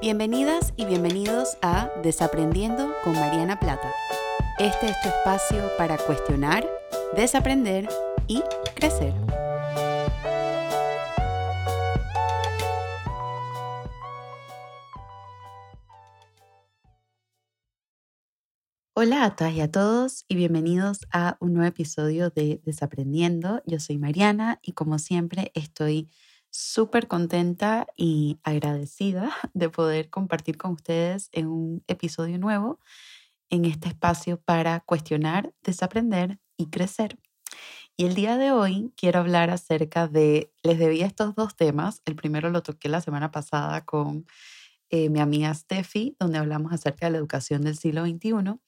[0.00, 3.92] Bienvenidas y bienvenidos a Desaprendiendo con Mariana Plata.
[4.58, 6.66] Este es tu espacio para cuestionar,
[7.14, 7.86] desaprender
[8.26, 8.40] y
[8.74, 9.12] crecer.
[18.94, 23.62] Hola a todas y a todos y bienvenidos a un nuevo episodio de Desaprendiendo.
[23.66, 26.08] Yo soy Mariana y como siempre estoy
[26.50, 32.78] súper contenta y agradecida de poder compartir con ustedes en un episodio nuevo
[33.50, 37.18] en este espacio para cuestionar, desaprender y crecer.
[37.96, 42.16] Y el día de hoy quiero hablar acerca de, les debía estos dos temas, el
[42.16, 44.26] primero lo toqué la semana pasada con
[44.88, 48.58] eh, mi amiga Steffi, donde hablamos acerca de la educación del siglo XXI,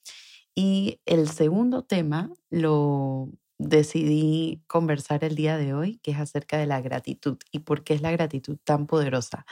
[0.54, 3.30] y el segundo tema lo
[3.62, 7.94] decidí conversar el día de hoy, que es acerca de la gratitud y por qué
[7.94, 9.46] es la gratitud tan poderosa.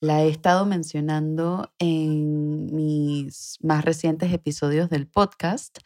[0.00, 5.78] La he estado mencionando en mis más recientes episodios del podcast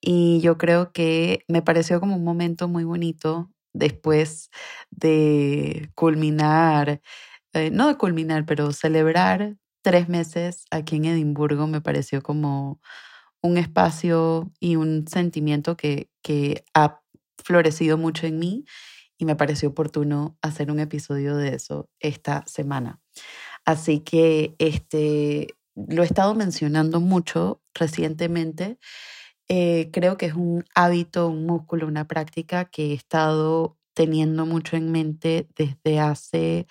[0.00, 4.50] y yo creo que me pareció como un momento muy bonito después
[4.90, 7.00] de culminar,
[7.52, 12.80] eh, no de culminar, pero celebrar tres meses aquí en Edimburgo me pareció como
[13.42, 17.01] un espacio y un sentimiento que, que ha
[17.44, 18.64] florecido mucho en mí
[19.18, 23.00] y me pareció oportuno hacer un episodio de eso esta semana.
[23.64, 28.78] Así que este, lo he estado mencionando mucho recientemente.
[29.48, 34.76] Eh, creo que es un hábito, un músculo, una práctica que he estado teniendo mucho
[34.76, 36.66] en mente desde hace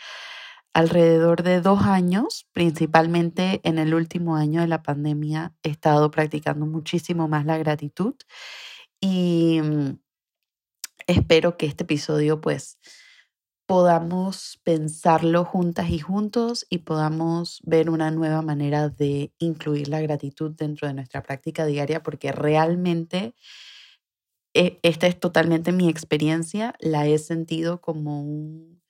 [0.74, 6.66] alrededor de dos años, principalmente en el último año de la pandemia, he estado practicando
[6.66, 8.16] muchísimo más la gratitud
[9.02, 10.00] y mm,
[11.08, 12.78] espero que este episodio pues
[13.66, 20.52] podamos pensarlo juntas y juntos y podamos ver una nueva manera de incluir la gratitud
[20.52, 23.34] dentro de nuestra práctica diaria porque realmente
[24.54, 28.82] eh, esta es totalmente mi experiencia, la he sentido como un,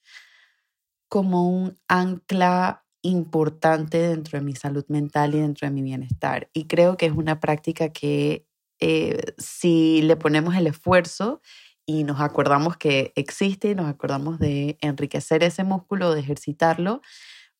[1.08, 6.50] como un ancla importante dentro de mi salud mental y dentro de mi bienestar.
[6.54, 8.48] Y creo que es una práctica que
[8.80, 11.42] eh, si le ponemos el esfuerzo
[11.86, 17.02] y nos acordamos que existe nos acordamos de enriquecer ese músculo, de ejercitarlo,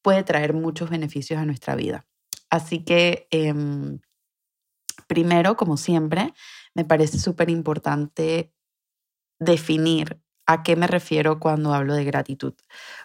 [0.02, 2.06] puede traer muchos beneficios a nuestra vida.
[2.50, 4.00] Así que, em,
[5.08, 6.34] primero, como siempre,
[6.76, 8.52] me parece súper importante
[9.40, 12.54] definir a qué me refiero cuando hablo de gratitud.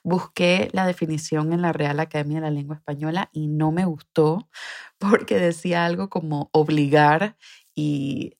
[0.03, 4.49] Busqué la definición en la Real Academia de la Lengua Española y no me gustó
[4.99, 7.37] porque decía algo como obligar
[7.75, 8.37] y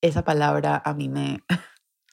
[0.00, 1.40] esa palabra a mí me,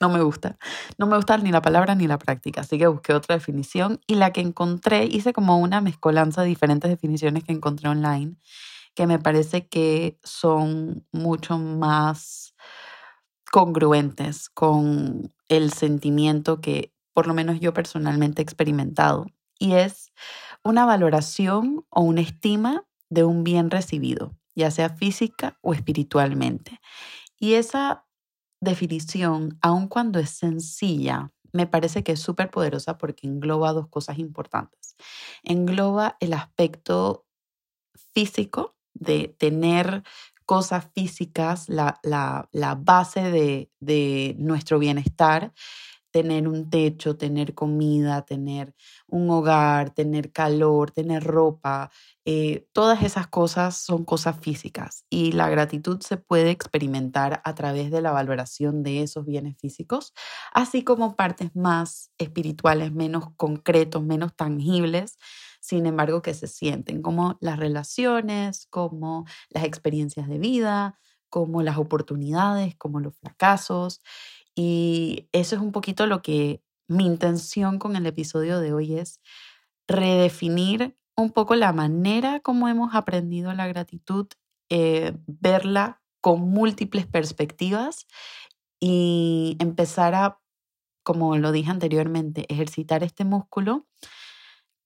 [0.01, 0.57] no me gusta.
[0.97, 4.16] No me gusta ni la palabra ni la práctica, así que busqué otra definición y
[4.16, 8.35] la que encontré, hice como una mezcolanza de diferentes definiciones que encontré online,
[8.94, 12.56] que me parece que son mucho más
[13.51, 19.27] congruentes con el sentimiento que por lo menos yo personalmente he experimentado.
[19.57, 20.12] Y es
[20.63, 26.81] una valoración o una estima de un bien recibido, ya sea física o espiritualmente.
[27.39, 28.06] Y esa
[28.61, 34.19] definición, aun cuando es sencilla, me parece que es súper poderosa porque engloba dos cosas
[34.19, 34.95] importantes.
[35.43, 37.25] Engloba el aspecto
[38.13, 40.03] físico de tener
[40.45, 45.53] cosas físicas, la, la, base de, de nuestro bienestar
[46.15, 48.73] tener un techo, tener comida, tener
[49.05, 51.91] un hogar, tener calor, tener ropa,
[52.23, 57.91] eh, todas esas cosas son cosas físicas y la gratitud se puede experimentar a través
[57.91, 60.13] de la valoración de esos bienes físicos,
[60.53, 65.17] así como partes más espirituales, menos concretos, menos tangibles,
[65.59, 70.97] sin embargo que se sienten, como las relaciones, como las experiencias de vida,
[71.29, 74.01] como las oportunidades, como los fracasos.
[74.55, 79.19] Y eso es un poquito lo que mi intención con el episodio de hoy es
[79.88, 84.27] redefinir un poco la manera como hemos aprendido la gratitud,
[84.69, 88.07] eh, verla con múltiples perspectivas
[88.80, 90.41] y empezar a,
[91.03, 93.88] como lo dije anteriormente, ejercitar este músculo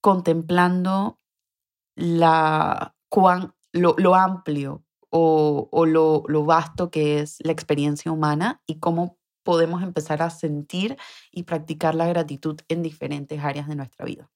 [0.02, 1.20] contemplando
[1.96, 8.80] la, cuán, lo, amplio o, o lo, lo, vasto que es la experiencia humana y
[8.80, 9.19] cómo
[9.50, 10.96] podemos empezar a sentir
[11.32, 14.30] y practicar la gratitud en diferentes áreas de nuestra vida.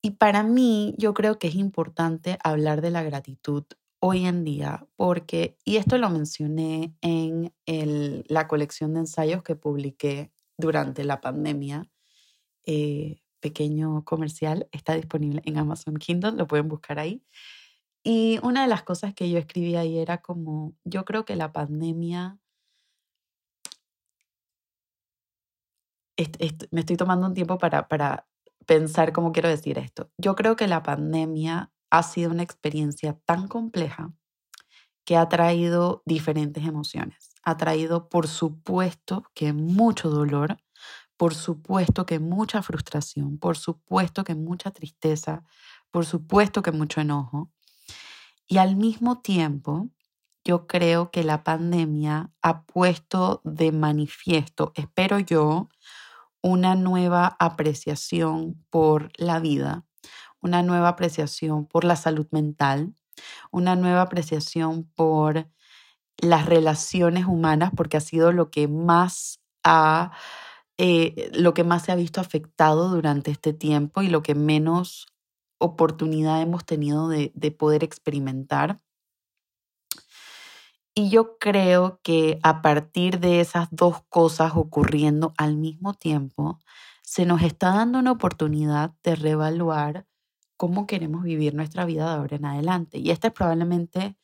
[0.00, 3.64] Y para mí, yo creo que es importante hablar de la gratitud
[3.98, 7.52] hoy en día, porque, y esto lo mencioné en
[8.28, 11.90] la colección de ensayos que publiqué durante la pandemia,
[12.66, 17.24] eh, pequeño comercial, está disponible en Amazon Kindle, lo pueden buscar ahí.
[18.04, 21.52] Y una de las cosas que yo escribí ahí era como, yo creo que la
[21.52, 22.38] pandemia,
[26.70, 28.26] me estoy tomando un tiempo para, para
[28.66, 30.10] pensar cómo quiero decir esto.
[30.18, 34.12] Yo creo que la pandemia ha sido una experiencia tan compleja
[35.04, 37.30] que ha traído diferentes emociones.
[37.42, 40.58] Ha traído, por supuesto, que mucho dolor,
[41.16, 45.44] por supuesto que mucha frustración, por supuesto que mucha tristeza,
[45.90, 47.50] por supuesto que mucho enojo.
[48.46, 49.88] Y al mismo tiempo,
[50.44, 55.68] yo creo que la pandemia ha puesto de manifiesto, espero yo,
[56.42, 59.84] una nueva apreciación por la vida,
[60.40, 62.94] una nueva apreciación por la salud mental,
[63.50, 65.48] una nueva apreciación por
[66.18, 70.12] las relaciones humanas, porque ha sido lo que más ha,
[70.78, 75.06] eh, lo que más se ha visto afectado durante este tiempo y lo que menos
[75.58, 78.80] oportunidad hemos tenido de, de poder experimentar.
[80.98, 86.58] Y yo creo que a partir de esas dos cosas ocurriendo al mismo tiempo,
[87.04, 90.06] se nos está dando una oportunidad de reevaluar
[90.56, 92.98] cómo queremos vivir nuestra vida de ahora en adelante.
[92.98, 94.16] Y este es probablemente,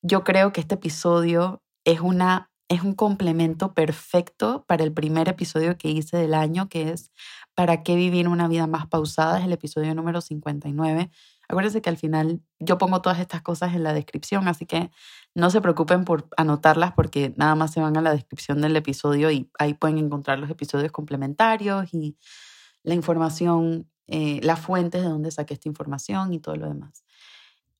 [0.00, 5.76] yo creo que este episodio es, una, es un complemento perfecto para el primer episodio
[5.76, 7.10] que hice del año, que es
[7.54, 9.38] ¿Para qué vivir una vida más pausada?
[9.38, 11.10] Es el episodio número 59.
[11.48, 14.90] Acuérdense que al final yo pongo todas estas cosas en la descripción, así que
[15.34, 19.30] no se preocupen por anotarlas porque nada más se van a la descripción del episodio
[19.30, 22.16] y ahí pueden encontrar los episodios complementarios y
[22.82, 27.04] la información eh, las fuentes de donde saqué esta información y todo lo demás.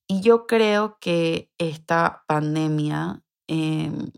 [0.07, 4.11] Y yo creo que esta pandemia em,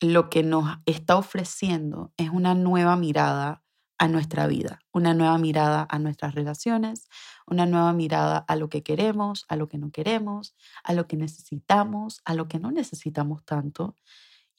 [0.00, 3.63] lo que nos está ofreciendo es una nueva mirada
[4.04, 7.08] a nuestra vida, una nueva mirada a nuestras relaciones,
[7.46, 11.16] una nueva mirada a lo que queremos, a lo que no queremos, a lo que
[11.16, 13.96] necesitamos, a lo que no necesitamos tanto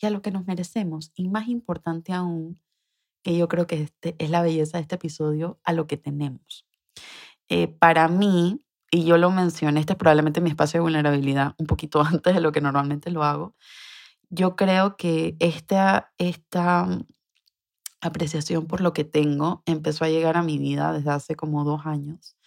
[0.01, 1.11] y a lo que nos merecemos.
[1.13, 2.59] Y más importante aún,
[3.21, 6.65] que yo creo que este es la belleza de este episodio, a lo que tenemos.
[7.47, 11.67] Eh, para mí, y yo lo mencioné, este es probablemente mi espacio de vulnerabilidad un
[11.67, 13.55] poquito antes de lo que normalmente lo hago,
[14.31, 16.87] yo creo que esta, esta
[18.07, 21.85] apreciación por lo que tengo empezó a llegar a mi vida desde hace como dos
[21.85, 22.37] años,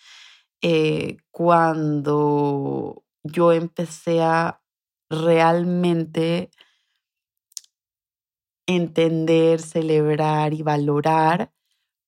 [0.62, 4.60] eh, cuando yo empecé a
[5.10, 6.50] realmente
[8.66, 11.52] entender, celebrar y valorar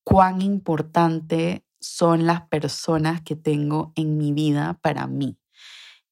[0.04, 5.38] cuán importante son las personas que tengo en mi vida para mí.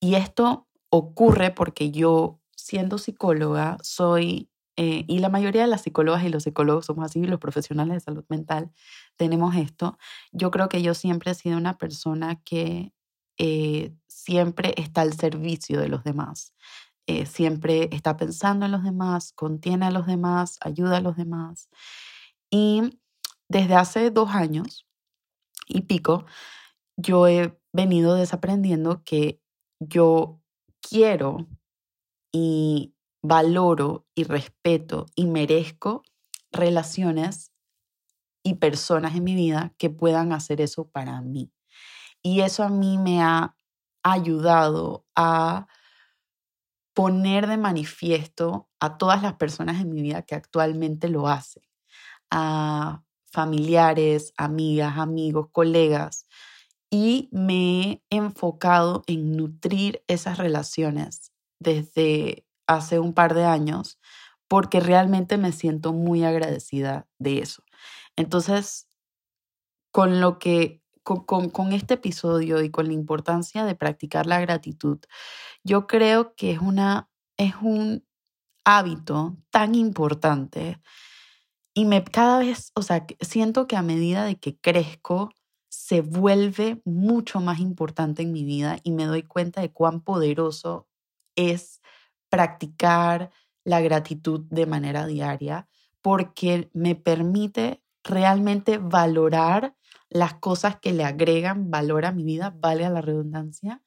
[0.00, 4.48] Y esto ocurre porque yo, siendo psicóloga, soy,
[4.80, 8.00] eh, y la mayoría de las psicólogas y los psicólogos somos así, los profesionales de
[8.00, 8.70] salud mental
[9.16, 9.98] tenemos esto.
[10.30, 12.92] Yo creo que yo siempre he sido una persona que
[13.38, 16.54] eh, siempre está al servicio de los demás.
[17.08, 21.68] Eh, siempre está pensando en los demás, contiene a los demás, ayuda a los demás.
[22.48, 23.00] Y
[23.48, 24.86] desde hace dos años
[25.66, 26.24] y pico,
[26.96, 29.40] yo he venido desaprendiendo que
[29.80, 30.40] yo
[30.80, 31.48] quiero
[32.32, 36.02] y valoro y respeto y merezco
[36.50, 37.52] relaciones
[38.42, 41.52] y personas en mi vida que puedan hacer eso para mí.
[42.22, 43.54] Y eso a mí me ha
[44.02, 45.66] ayudado a
[46.94, 51.62] poner de manifiesto a todas las personas en mi vida que actualmente lo hacen,
[52.30, 56.26] a familiares, amigas, amigos, colegas,
[56.90, 63.98] y me he enfocado en nutrir esas relaciones desde hace un par de años
[64.46, 67.64] porque realmente me siento muy agradecida de eso.
[68.16, 68.88] Entonces,
[69.90, 74.98] con lo que con, con, este episodio y con la importancia de practicar la gratitud,
[75.64, 77.08] yo creo que es, una,
[77.38, 78.06] es un
[78.64, 80.78] hábito tan importante
[81.72, 85.30] y me cada vez, o sea, siento que a medida de que crezco,
[85.70, 90.88] se vuelve mucho más importante en mi vida y me doy cuenta de cuán poderoso
[91.36, 91.80] es
[92.28, 93.30] practicar
[93.64, 95.68] la gratitud de manera diaria
[96.02, 99.74] porque me permite realmente valorar
[100.08, 103.82] las cosas que le agregan valor a mi vida, vale a la redundancia,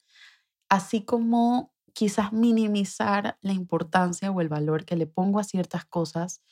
[0.68, 6.42] así como quizás minimizar la importancia o el valor que le pongo a ciertas cosas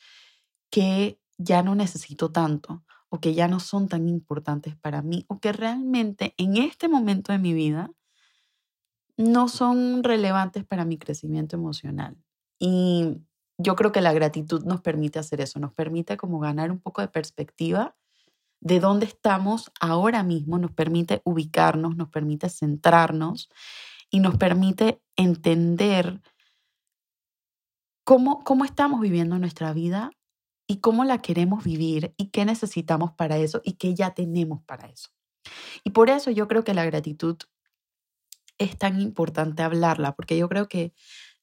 [0.69, 5.39] que ya no necesito tanto o que ya no son tan importantes para mí o
[5.39, 7.91] que realmente en este momento de mi vida
[9.21, 12.17] no son relevantes para mi crecimiento emocional.
[12.59, 13.21] Y
[13.57, 17.01] yo creo que la gratitud nos permite hacer eso, nos permite como ganar un poco
[17.01, 17.95] de perspectiva
[18.61, 23.49] de dónde estamos ahora mismo, nos permite ubicarnos, nos permite centrarnos
[24.09, 26.21] y nos permite entender
[28.03, 30.11] cómo, cómo estamos viviendo nuestra vida
[30.67, 34.87] y cómo la queremos vivir y qué necesitamos para eso y qué ya tenemos para
[34.87, 35.09] eso.
[35.83, 37.37] Y por eso yo creo que la gratitud
[38.57, 40.93] es tan importante hablarla, porque yo creo que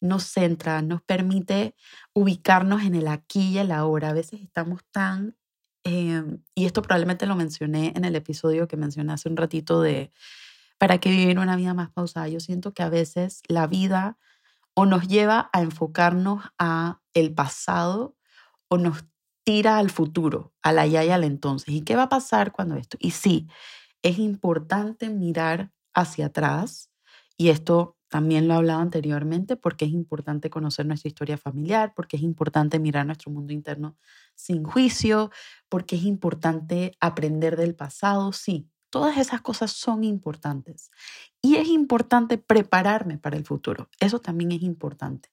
[0.00, 1.74] nos centra, nos permite
[2.14, 4.10] ubicarnos en el aquí y el ahora.
[4.10, 5.36] A veces estamos tan,
[5.84, 10.12] em, y esto probablemente lo mencioné en el episodio que mencioné hace un ratito de
[10.78, 12.28] para qué vivir una vida más pausada.
[12.28, 14.18] Yo siento que a veces la vida
[14.74, 18.16] o nos lleva a enfocarnos a el pasado
[18.68, 19.04] o nos
[19.44, 21.74] tira al futuro, al allá y al entonces.
[21.74, 22.96] ¿Y qué va a pasar cuando esto?
[23.00, 23.48] Y sí,
[24.02, 26.87] es importante mirar hacia atrás
[27.38, 32.16] y esto también lo he hablado anteriormente porque es importante conocer nuestra historia familiar, porque
[32.16, 33.96] es importante mirar nuestro mundo interno
[34.34, 35.30] sin juicio,
[35.68, 38.32] porque es importante aprender del pasado.
[38.32, 40.90] Sí, todas esas cosas son importantes.
[41.42, 43.90] Y es importante prepararme para el futuro.
[44.00, 45.30] Eso también es importante.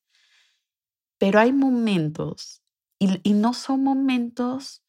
[1.18, 2.62] Pero hay momentos,
[3.00, 4.82] y, y no son momentos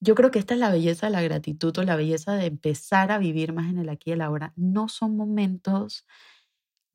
[0.00, 3.12] yo creo que esta es la belleza de la gratitud o la belleza de empezar
[3.12, 4.52] a vivir más en el aquí y el ahora.
[4.56, 6.06] No son momentos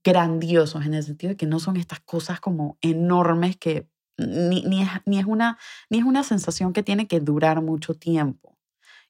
[0.04, 4.82] grandiosos en el sentido de que no son estas cosas como enormes que ni, ni,
[4.82, 5.58] es, ni, es una,
[5.90, 8.58] ni es una sensación que tiene que durar mucho tiempo.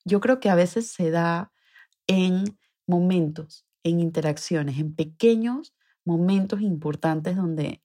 [0.04, 1.52] Yo creo que a veces se da
[2.08, 5.74] en momentos, en interacciones, en pequeños
[6.06, 7.82] momentos importantes donde,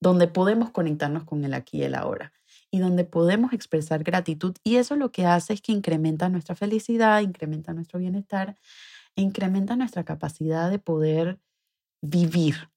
[0.00, 2.32] donde podemos conectarnos con el aquí y el ahora
[2.70, 4.54] y donde podemos expresar gratitud.
[4.62, 8.56] Y eso lo que hace es que incrementa nuestra felicidad, incrementa nuestro bienestar,
[9.16, 11.40] incrementa nuestra capacidad de poder
[12.00, 12.70] vivir.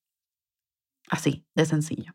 [1.09, 2.13] Así, de sencillo.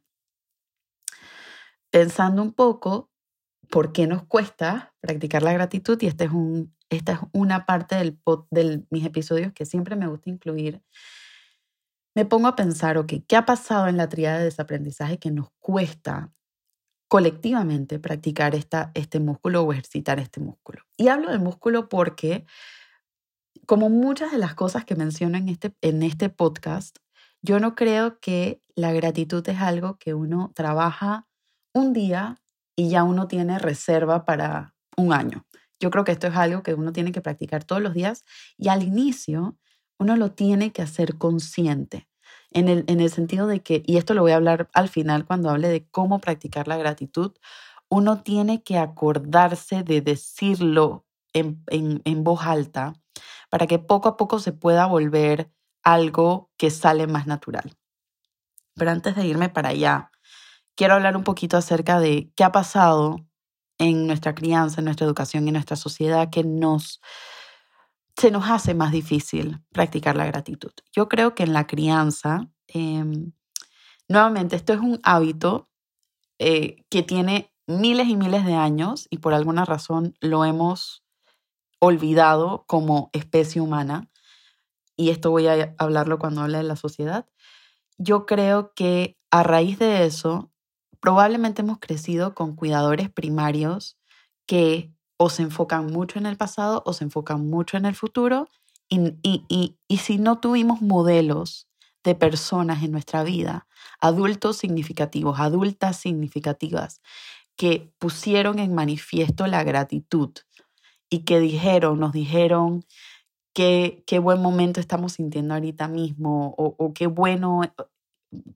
[1.90, 3.10] Pensando un poco
[3.70, 7.96] por qué nos cuesta practicar la gratitud, y este es un, esta es una parte
[7.96, 8.18] del,
[8.50, 10.82] de mis episodios que siempre me gusta incluir,
[12.14, 15.50] me pongo a pensar, ok, ¿qué ha pasado en la triada de desaprendizaje que nos
[15.60, 16.32] cuesta
[17.08, 20.82] colectivamente practicar esta, este músculo o ejercitar este músculo.
[20.96, 22.44] Y hablo del músculo porque,
[23.68, 26.96] como muchas de las cosas que menciono en este, en este podcast,
[27.42, 31.26] yo no creo que la gratitud es algo que uno trabaja
[31.74, 32.40] un día
[32.74, 35.44] y ya uno tiene reserva para un año.
[35.78, 38.24] Yo creo que esto es algo que uno tiene que practicar todos los días
[38.56, 39.58] y al inicio
[39.98, 42.08] uno lo tiene que hacer consciente
[42.52, 45.26] en el, en el sentido de que, y esto lo voy a hablar al final
[45.26, 47.32] cuando hable de cómo practicar la gratitud,
[47.90, 52.94] uno tiene que acordarse de decirlo en, en, en voz alta
[53.48, 55.50] para que poco a poco se pueda volver
[55.82, 57.76] algo que sale más natural.
[58.74, 60.10] Pero antes de irme para allá,
[60.76, 63.16] quiero hablar un poquito acerca de qué ha pasado
[63.78, 67.00] en nuestra crianza, en nuestra educación y en nuestra sociedad que nos
[68.18, 70.72] se nos hace más difícil practicar la gratitud.
[70.92, 73.32] Yo creo que en la crianza, em,
[74.08, 75.68] nuevamente, esto es un hábito
[76.40, 81.04] eh, que tiene miles y miles de años y por alguna razón lo hemos
[81.80, 84.10] olvidado como especie humana.
[84.96, 87.26] Y esto voy a hablarlo cuando hable de la sociedad.
[87.98, 90.50] Yo creo que a raíz de eso,
[91.00, 93.98] probablemente hemos crecido con cuidadores primarios
[94.46, 98.48] que o se enfocan mucho en el pasado o se enfocan mucho en el futuro.
[98.88, 101.68] Y, y, y, si no tuvimos modelos
[102.04, 103.66] de personas en nuestra vida,
[104.00, 107.02] adultos significativos, adultas significativas,
[107.56, 110.30] que pusieron en manifiesto la gratitud
[111.10, 112.84] y que dijeron, nos dijeron
[113.54, 117.70] qué, qué buen momento estamos sintiendo ahorita mismo o, qué bueno eh,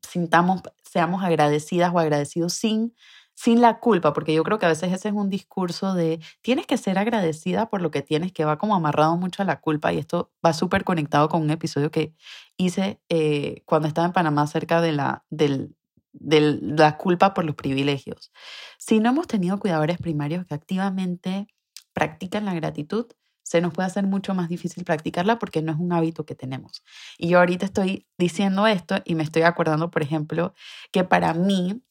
[0.06, 2.94] sintamos, seamos agradecidas o agradecidos sin
[3.34, 6.66] sin la culpa, porque yo creo que a veces ese es un discurso de tienes
[6.66, 9.92] que ser agradecida por lo que tienes, que va como amarrado mucho a la culpa
[9.92, 12.14] y esto va súper conectado con un episodio que
[12.56, 15.74] hice eh, cuando estaba en Panamá acerca de la, del,
[16.12, 18.32] de la culpa por los privilegios.
[18.78, 21.46] Si no hemos tenido cuidadores primarios que activamente
[21.92, 23.06] practican la gratitud,
[23.42, 26.82] se nos puede hacer mucho más difícil practicarla porque no es un hábito que tenemos.
[27.18, 30.54] Y yo ahorita estoy diciendo esto y me estoy acordando, por ejemplo,
[30.92, 31.82] que para mí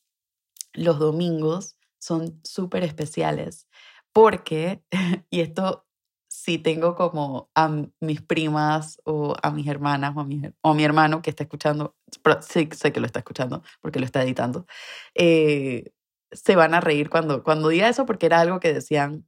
[0.74, 3.68] los domingos son súper especiales
[4.14, 4.84] porque,
[5.30, 5.86] y esto
[6.32, 10.84] si tengo como a mis primas o a mis hermanas o a mi, o mi
[10.84, 11.98] hermano que está escuchando,
[12.42, 14.66] sí sé que lo está escuchando porque lo está editando,
[15.14, 15.92] eh,
[16.32, 19.28] se van a reír cuando, cuando diga eso porque era algo que decían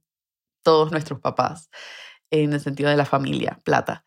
[0.64, 1.70] todos nuestros papás
[2.30, 4.04] en el sentido de la familia, plata.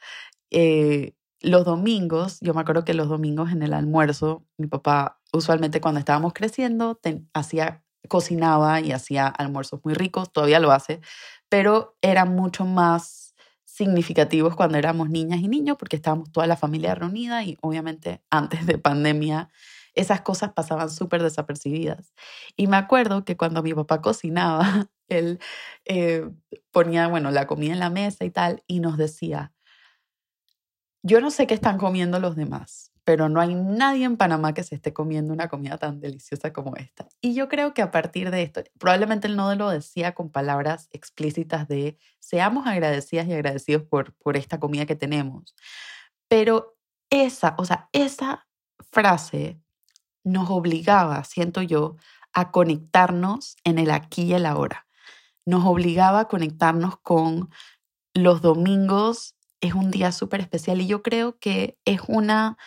[0.52, 5.82] Eh, los domingos, yo me acuerdo que los domingos en el almuerzo, mi papá usualmente
[5.82, 7.00] cuando estábamos creciendo
[7.34, 11.02] hacía cocinaba y hacía almuerzos muy ricos, todavía lo hace,
[11.50, 13.36] pero eran mucho más
[13.66, 18.66] significativos cuando éramos niñas y niños porque estábamos toda la familia reunida y obviamente antes
[18.66, 19.50] de pandemia
[19.94, 22.14] esas cosas pasaban súper desapercibidas.
[22.56, 25.40] Y me acuerdo que cuando mi papá cocinaba, él
[25.86, 26.30] eh,
[26.72, 29.54] ponía, bueno, la comida en la mesa y tal, y nos decía,
[31.04, 34.64] yo no sé qué están comiendo los demás, pero no hay nadie en Panamá que
[34.64, 37.08] se esté comiendo una comida tan deliciosa como esta.
[37.22, 40.90] Y yo creo que a partir de esto, probablemente él no lo decía con palabras
[40.92, 45.56] explícitas de seamos agradecidas y agradecidos por, por esta comida que tenemos,
[46.28, 46.78] pero
[47.10, 48.48] esa, o sea, esa
[48.92, 49.62] frase
[50.26, 51.96] nos obligaba, siento yo,
[52.34, 54.87] a conectarnos en el aquí y el ahora.
[55.48, 57.50] Nos obligaba a conectarnos con
[58.13, 59.36] los domingos.
[59.62, 62.58] Es un día súper especial y yo creo que es una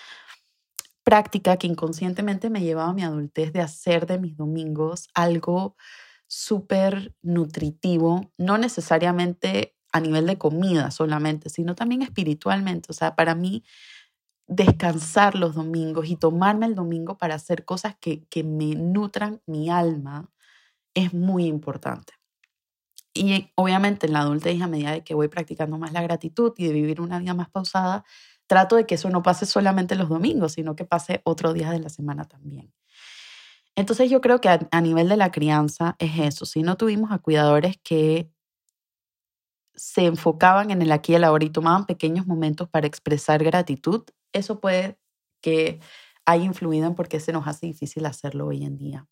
[1.05, 5.77] práctica que inconscientemente me llevaba a mi adultez de hacer de mis domingos algo
[6.27, 12.87] súper nutritivo, no necesariamente a nivel de comida solamente, sino también espiritualmente.
[12.91, 13.63] O sea, para mí
[14.47, 19.69] descansar los domingos y tomarme el domingo para hacer cosas que, que me nutran mi
[19.69, 20.31] alma
[20.95, 22.20] es muy importante.
[23.13, 26.67] Y obviamente en la adultez, a medida de que voy practicando más la gratitud y
[26.67, 28.05] de vivir una vida más pausada,
[28.47, 31.81] trato de que eso no pase solamente los domingos, sino que pase otros días de
[31.81, 32.73] la semana también.
[33.77, 36.47] Entonces yo creo que a, a nivel de la crianza es eso.
[36.47, 38.31] Si no tuvimos a cuidadores que
[39.75, 44.05] se enfocaban en el aquí y el ahora y tomaban pequeños momentos para expresar gratitud,
[44.33, 44.99] eso puede
[45.41, 45.81] que
[46.27, 49.07] haya influido en por qué se nos hace difícil hacerlo hoy en día.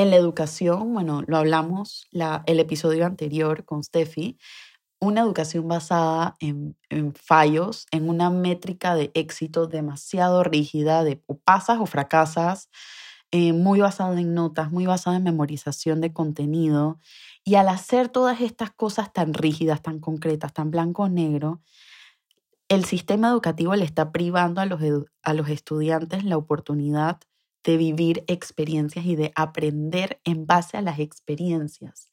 [0.00, 4.38] En la educación, bueno, lo hablamos la, el episodio anterior con Steffi,
[4.98, 6.74] una educación basada en,
[7.14, 12.70] fallos, en una métrica de éxito demasiado rígida, de pasas o fracasas,
[13.30, 16.98] eh, muy basada en notas, muy basada en memorización de contenido.
[17.44, 21.60] Y al hacer todas estas cosas tan rígidas, tan concretas, tan blanco-negro,
[22.70, 24.80] el sistema educativo le está privando a los,
[25.22, 27.20] a los estudiantes la oportunidad
[27.64, 32.10] de vivir experiencias y de aprender en base a las experiencias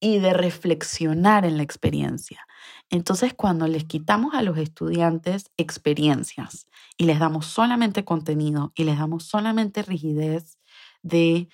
[0.00, 2.46] y de reflexionar en la experiencia.
[2.88, 8.98] Entonces, cuando les quitamos a los estudiantes experiencias y les damos solamente contenido y les
[8.98, 10.58] damos solamente rigidez
[11.02, 11.48] de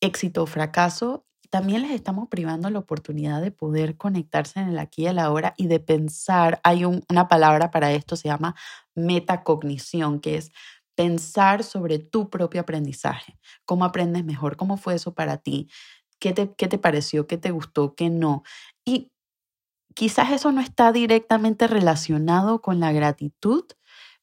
[0.00, 5.04] éxito o fracaso, también les estamos privando la oportunidad de poder conectarse en el aquí
[5.04, 6.60] y el ahora y de pensar.
[6.62, 8.54] Hay una palabra para esto, se llama
[8.94, 10.52] metacognición, que es
[10.98, 13.38] pensar sobre tu propio aprendizaje.
[13.64, 14.56] ¿Cómo aprendes mejor?
[14.56, 15.70] ¿Cómo fue eso para ti?
[16.18, 17.28] ¿Qué te, qué te pareció?
[17.28, 17.94] ¿Qué te gustó?
[17.94, 18.42] ¿Qué no?
[18.84, 19.12] Y
[19.94, 23.64] quizás eso no está directamente relacionado con la gratitud,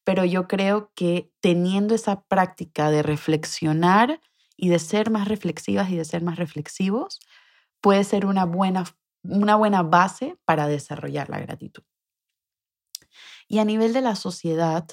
[0.04, 4.20] pero yo creo que teniendo esa práctica de reflexionar,
[4.56, 7.20] y de ser más reflexivas y de ser más reflexivos
[7.80, 8.84] puede ser una buena,
[9.22, 11.82] una buena base para desarrollar la gratitud.
[13.48, 14.86] Y a nivel de la sociedad,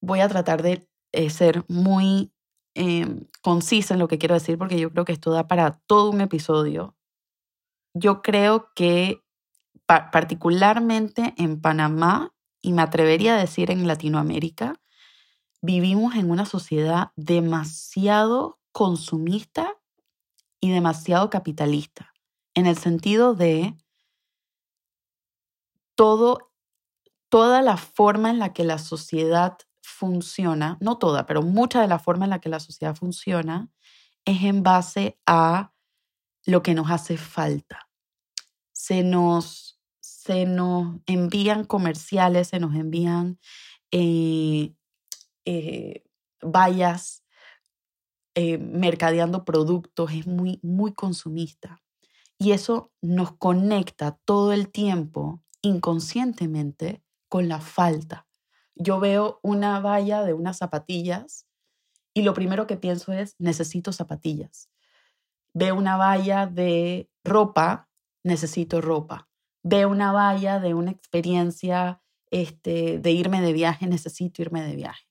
[0.00, 2.32] voy a tratar de eh, ser muy
[2.74, 6.10] em, concisa en lo que quiero decir porque yo creo que esto da para todo
[6.10, 6.96] un episodio.
[7.94, 9.22] Yo creo que
[9.86, 14.80] particularmente en Panamá, y me atrevería a decir en Latinoamérica,
[15.62, 19.74] vivimos en una sociedad demasiado consumista
[20.60, 22.12] y demasiado capitalista,
[22.54, 23.76] en el sentido de
[25.94, 26.52] todo,
[27.28, 29.58] toda la forma en la que la sociedad
[29.88, 33.70] funciona, no toda, pero mucha de la forma en la que la sociedad funciona
[34.24, 35.72] es en base a
[36.44, 37.88] lo que nos hace falta.
[38.72, 43.38] Se nos, se nos envían comerciales, se nos envían
[43.90, 44.74] eh,
[45.46, 46.04] eh,
[46.42, 47.24] vayas
[48.34, 51.80] eh, mercadeando productos, es muy, muy consumista.
[52.38, 58.27] Y eso nos conecta todo el tiempo inconscientemente con la falta.
[58.78, 61.46] Yo veo una valla de unas zapatillas
[62.14, 64.70] y lo primero que pienso es, necesito zapatillas.
[65.52, 67.88] Veo una valla de ropa,
[68.24, 69.28] necesito ropa.
[69.62, 75.04] Veo una valla de una experiencia este, de irme de viaje, necesito irme de viaje.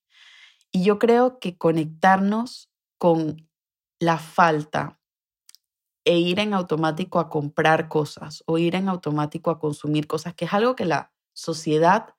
[0.71, 3.49] Y yo creo que conectarnos con
[3.99, 4.99] la falta
[6.05, 10.45] e ir en automático a comprar cosas o ir en automático a consumir cosas, que
[10.45, 12.15] es algo que la sociedad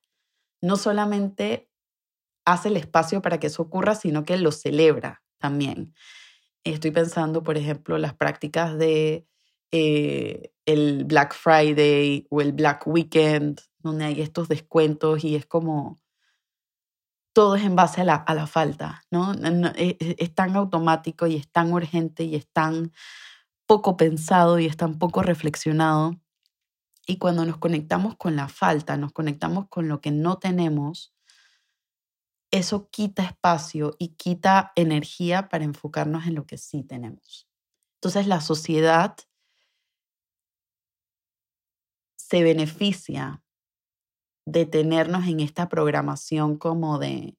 [0.61, 1.71] no solamente
[2.45, 5.95] hace el espacio para que eso ocurra, sino que lo celebra también.
[6.65, 9.27] Estoy pensando, por ejemplo, las prácticas de
[9.71, 15.99] eh, el Black Friday o el Black Weekend, donde hay estos descuentos y es como
[17.33, 19.33] todo es en base a la, a la falta, ¿no?
[19.33, 22.93] E, e, es, tan automático y es tan urgente y es tan
[23.67, 26.17] poco pensado y es tan poco reflexionado.
[27.11, 31.15] Y cuando nos conectamos con la falta, nos conectamos con lo que no tenemos,
[32.51, 37.49] eso quita espacio y quita energía para enfocarnos en lo que sí tenemos.
[37.97, 39.17] Entonces la sociedad
[42.17, 43.43] se beneficia
[44.47, 47.39] de tenernos en esta programación como de,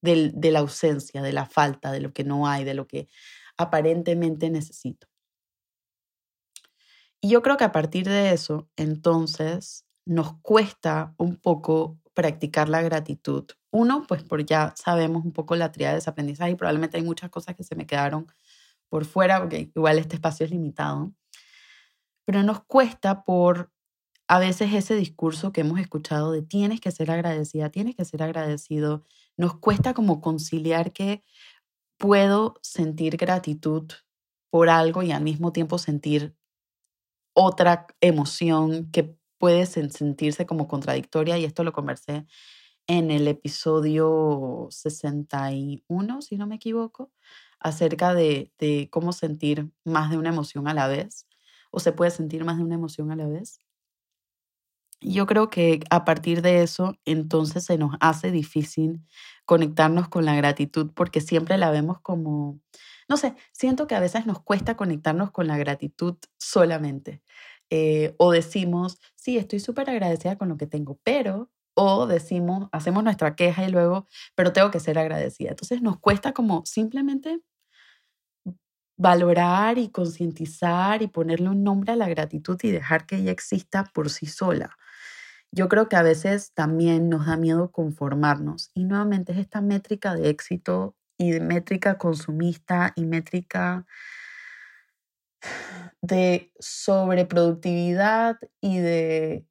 [0.00, 3.08] de, la ausencia, de la falta, de lo que no hay, de lo que
[3.58, 5.11] aparentemente necesito.
[7.24, 12.82] Y yo creo que a partir de eso, entonces, nos cuesta un poco practicar la
[12.82, 13.44] gratitud.
[13.70, 17.30] Uno, pues por ya sabemos un poco la tríada de aprendizaje y probablemente hay muchas
[17.30, 18.26] cosas que se me quedaron
[18.88, 21.12] por fuera, porque igual este espacio es limitado.
[22.26, 23.70] Pero nos cuesta por
[24.28, 28.22] a veces ese discurso que hemos escuchado de tienes que ser agradecida, tienes que ser
[28.22, 29.04] agradecido,
[29.36, 31.22] nos cuesta como conciliar que
[31.98, 33.92] puedo sentir gratitud
[34.50, 36.36] por algo y al mismo tiempo sentir
[37.34, 42.26] otra emoción que puede sentirse como contradictoria y esto lo conversé
[42.86, 47.12] en el episodio 61, si no me equivoco,
[47.60, 51.26] acerca de, de cómo sentir más de una emoción a la vez
[51.70, 53.60] o se puede sentir más de una emoción a la vez.
[55.00, 59.00] Yo creo que a partir de eso, entonces se nos hace difícil
[59.44, 62.60] conectarnos con la gratitud porque siempre la vemos como,
[63.12, 67.22] no sé, siento que a veces nos cuesta conectarnos con la gratitud solamente.
[67.68, 73.04] Eh, o decimos, sí, estoy súper agradecida con lo que tengo, pero, o decimos, hacemos
[73.04, 75.50] nuestra queja y luego, pero tengo que ser agradecida.
[75.50, 77.42] Entonces nos cuesta como simplemente
[78.96, 83.84] valorar y concientizar y ponerle un nombre a la gratitud y dejar que ella exista
[83.92, 84.76] por sí sola.
[85.52, 90.14] Yo creo que a veces también nos da miedo conformarnos y nuevamente es esta métrica
[90.14, 93.86] de éxito y métrica consumista y métrica
[96.00, 99.46] de sobreproductividad y de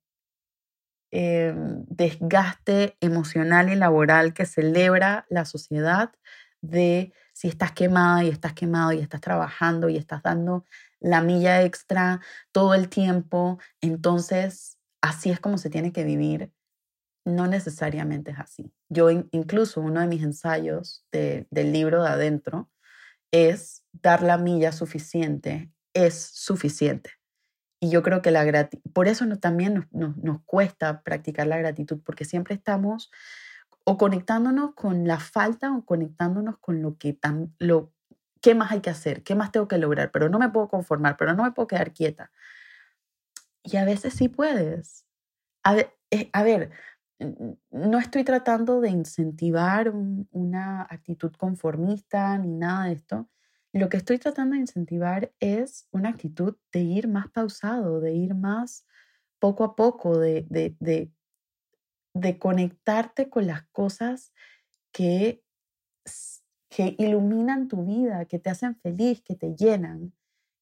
[1.12, 6.12] em, desgaste emocional y laboral que celebra la sociedad
[6.62, 10.66] de si estás quemada y estás quemado y estás trabajando y estás dando
[11.00, 12.22] la milla extra
[12.52, 16.52] todo el tiempo, entonces así es como se tiene que vivir.
[17.26, 18.74] No necesariamente es así.
[18.90, 22.72] Yo incluso uno de mis ensayos del libro de adentro
[23.32, 27.12] es dar la milla suficiente, es suficiente.
[27.80, 32.00] Y yo creo que la gratitud, por eso también nos, nos, cuesta practicar la gratitud,
[32.06, 33.12] porque siempre estamos
[33.84, 37.92] o conectándonos con la falta o conectándonos con lo que, tan, lo,
[38.40, 41.18] qué más hay que hacer, qué más tengo que lograr, pero no me puedo conformar,
[41.18, 42.32] pero no me puedo quedar quieta.
[43.64, 45.06] Y a veces sí puedes.
[45.64, 45.76] A
[46.12, 46.72] eh, a ver
[47.72, 49.94] no estoy tratando de incentivar
[50.32, 53.30] una actitud conformista ni nada de esto.
[53.74, 58.36] Lo que estoy tratando de incentivar es una actitud de ir más pausado, de ir
[58.36, 58.86] más
[59.40, 61.12] poco a poco, de, de, de,
[62.14, 64.34] de conectarte con las cosas
[64.92, 65.44] que,
[66.70, 70.14] que iluminan tu vida, que te hacen feliz, que te llenan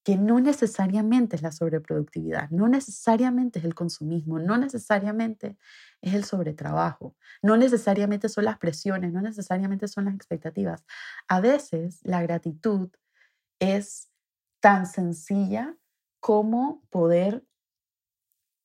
[0.09, 5.55] que no necesariamente es la sobreproductividad, no necesariamente es el consumismo, no necesariamente
[6.01, 10.83] es el sobretrabajo, no necesariamente son las presiones, no necesariamente son las expectativas.
[11.27, 12.89] A veces la gratitud
[13.59, 14.09] es
[14.59, 15.77] tan sencilla
[16.19, 17.45] como poder,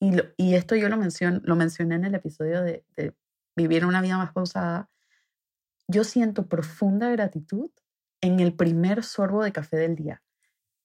[0.00, 3.14] y, esto yo lo, lo mencioné en el episodio de, de
[3.54, 4.88] vivir una vida más pausada,
[5.88, 7.70] yo siento profunda gratitud
[8.22, 10.22] en el primer sorbo de café del día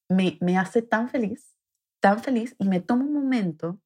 [0.09, 1.55] me, hace tan feliz,
[1.99, 3.79] tan feliz, y me tomo un momento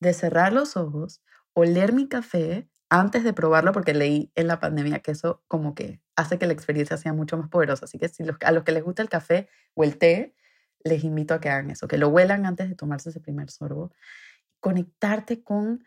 [0.00, 5.00] de cerrar los ojos, oler mi café antes de probarlo, porque leí en la pandemia
[5.00, 7.84] que eso como que hace que la experiencia sea mucho más poderosa.
[7.84, 10.34] Así que si a los que les gusta el café o el té,
[10.82, 13.92] les invito a que hagan eso, que lo huelan antes de tomarse ese primer sorbo.
[14.60, 15.84] Conectarte con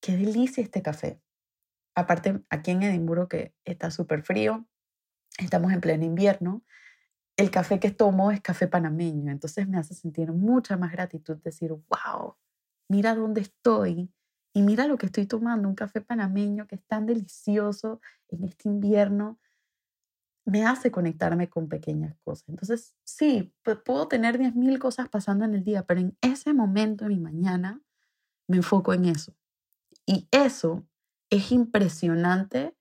[0.00, 1.20] qué delicia este café.
[1.94, 4.66] Aparte, aquí en Edimburgo, que está súper frío,
[5.38, 6.64] estamos en pleno invierno,
[7.36, 11.72] el café que tomo es café panameño, entonces me hace sentir mucha más gratitud decir,
[11.72, 12.36] wow,
[12.88, 14.12] mira dónde estoy
[14.52, 18.68] y mira lo que estoy tomando, un café panameño que es tan delicioso en este
[18.68, 19.40] invierno,
[20.46, 22.48] me hace conectarme con pequeñas cosas.
[22.50, 23.52] Entonces, sí,
[23.84, 27.82] puedo tener 10.000 cosas pasando en el día, pero en ese momento de mi mañana
[28.46, 29.34] me enfoco en eso.
[30.06, 30.86] Y eso
[31.30, 32.76] es impresionante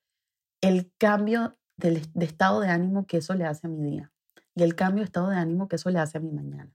[0.62, 4.13] el cambio de estado de ánimo que eso le hace a mi día
[4.56, 6.72] y el cambio de estado de ánimo que eso le hace a mi mañana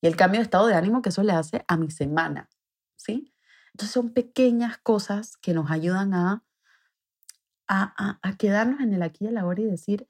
[0.00, 2.48] y el cambio de estado de ánimo que eso le hace a mi semana,
[2.96, 3.34] ¿sí?
[3.72, 6.44] Entonces son pequeñas cosas que nos ayudan a,
[7.66, 10.08] a, a, quedarnos en el aquí y el ahora y decir,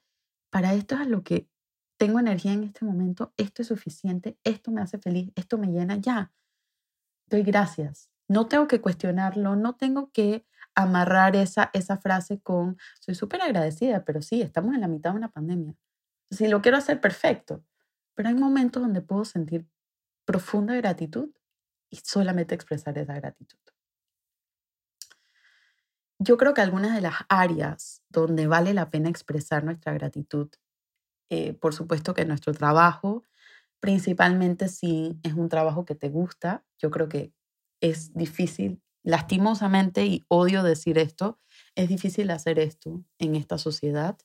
[0.49, 1.49] para esto es a lo que
[1.97, 5.97] tengo energía en este momento, esto es suficiente, esto me hace feliz, esto me llena,
[5.97, 6.31] ya.
[7.27, 8.09] Doy gracias.
[8.27, 10.45] No tengo que cuestionarlo, no tengo que
[10.75, 15.17] amarrar esa, esa frase con, soy súper agradecida, pero sí, estamos en la mitad de
[15.17, 15.75] una pandemia.
[16.31, 17.63] Si lo quiero hacer, perfecto.
[18.15, 19.67] Pero hay momentos donde puedo sentir
[20.25, 21.29] profunda gratitud
[21.89, 23.57] y solamente expresar esa gratitud.
[26.19, 30.49] Yo creo que algunas de las áreas donde vale la pena expresar nuestra gratitud,
[31.29, 33.23] eh, por supuesto que nuestro trabajo,
[33.79, 37.33] principalmente si es un trabajo que te gusta, yo creo que
[37.81, 41.39] es difícil, lastimosamente, y odio decir esto,
[41.75, 44.17] es difícil hacer esto en esta sociedad.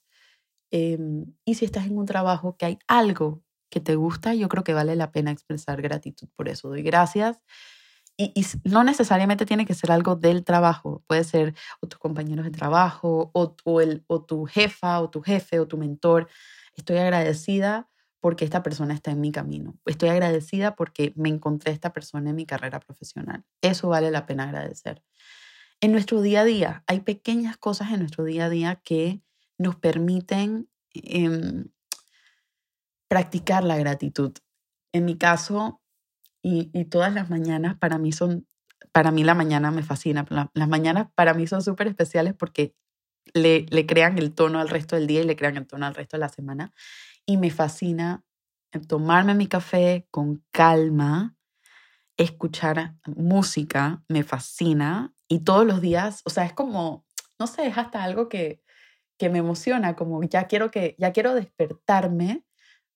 [0.77, 4.65] Em, y si estás en un trabajo que hay algo que te gusta, yo creo
[4.65, 6.67] que vale la pena expresar gratitud por eso.
[6.67, 7.41] Doy gracias.
[8.17, 12.51] Y, no necesariamente tiene que ser algo del trabajo, puede ser o tus compañeros de
[12.51, 13.55] trabajo, o,
[14.07, 16.27] o, tu jefa, o tu jefe, o tu mentor.
[16.75, 19.77] Estoy agradecida porque esta persona está en mi camino.
[19.85, 23.45] Estoy agradecida porque me encontré esta persona en mi carrera profesional.
[23.61, 25.01] Eso vale la pena agradecer.
[25.79, 29.21] En nuestro día a día, hay pequeñas cosas en nuestro día a día que
[29.57, 31.65] nos permiten em,
[33.07, 34.33] practicar la gratitud.
[34.93, 35.81] En mi caso,
[36.41, 38.47] y, todas las mañanas para mí son,
[38.91, 40.25] para mí la mañana me fascina.
[40.29, 42.75] las mañanas para mí son súper especiales porque
[43.33, 45.95] le, le crean el tono al resto del día y le crean el tono al
[45.95, 46.71] resto de la semana
[47.25, 48.23] y me fascina
[48.81, 51.35] tomarme mi café con calma,
[52.17, 57.05] escuchar música, me fascina y todos los días, o sea, es como,
[57.39, 58.61] no sé, es hasta algo que,
[59.17, 62.43] que me emociona, como ya quiero que ya quiero despertarme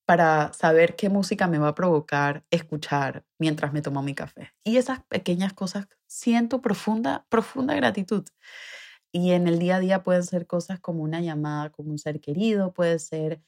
[0.05, 4.53] para saber qué música me va a provocar escuchar mientras me tomo mi café.
[4.63, 8.25] Y esas pequeñas cosas siento profunda profunda gratitud.
[9.11, 12.21] Y en el día a día pueden ser cosas como una llamada con un ser
[12.21, 13.41] querido, puede ser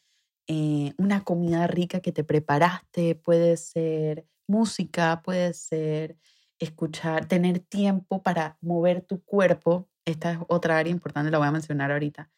[0.48, 6.18] eh, una comida rica que te preparaste, puede ser música, puede ser
[6.60, 9.90] escuchar, tener tiempo para mover tu cuerpo.
[10.06, 12.30] Esta es otra área importante, la voy a mencionar ahorita.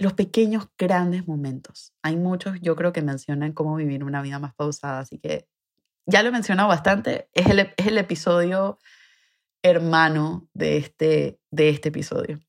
[0.00, 1.92] Los pequeños, grandes momentos.
[2.02, 5.46] Hay muchos, yo creo que mencionan cómo vivir una vida más pausada, así que
[6.06, 7.28] ya lo he mencionado bastante.
[7.32, 8.78] Es el, es el episodio
[9.62, 12.40] hermano de este, de este episodio.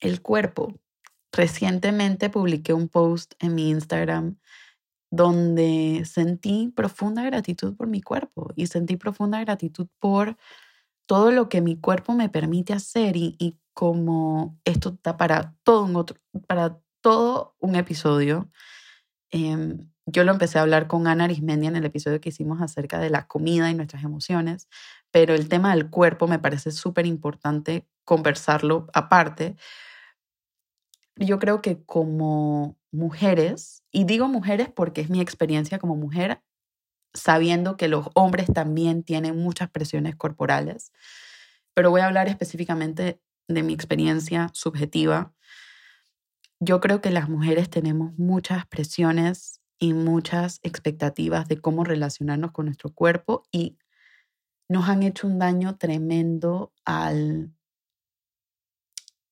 [0.00, 0.74] El cuerpo
[1.32, 4.36] Recientemente publiqué un post en mi Instagram
[5.10, 10.36] donde sentí profunda gratitud por mi cuerpo y sentí profunda gratitud por
[11.06, 15.96] todo lo que mi cuerpo me permite hacer y, como esto está para todo un,
[15.96, 18.50] otro, para todo un episodio.
[19.30, 22.98] Em, yo lo empecé a hablar con Ana Arismendi en el episodio que hicimos acerca
[22.98, 24.68] de la comida y nuestras emociones,
[25.10, 29.56] pero el tema del cuerpo me parece súper importante conversarlo aparte,
[31.16, 36.42] yo creo que como mujeres, y digo mujeres porque es mi experiencia como mujer,
[37.14, 40.92] sabiendo que los hombres también tienen muchas presiones corporales,
[41.74, 43.20] pero voy a hablar específicamente
[43.54, 45.32] de mi experiencia subjetiva.
[46.60, 52.66] Yo creo que las mujeres tenemos muchas presiones y muchas expectativas de cómo relacionarnos con
[52.66, 53.78] nuestro cuerpo y
[54.68, 57.52] nos han hecho un daño tremendo al